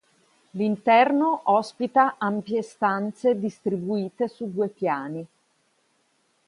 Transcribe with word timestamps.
L'interno 0.53 1.41
ospita 1.51 2.15
ampie 2.17 2.63
stanze 2.63 3.37
distribuite 3.39 4.27
su 4.27 4.51
due 4.51 4.67
piani. 4.67 5.27